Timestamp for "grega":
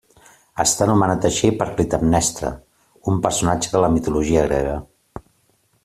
4.51-4.77